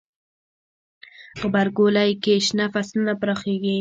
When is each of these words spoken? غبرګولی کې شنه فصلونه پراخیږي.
غبرګولی 1.39 2.11
کې 2.23 2.33
شنه 2.45 2.65
فصلونه 2.73 3.13
پراخیږي. 3.21 3.69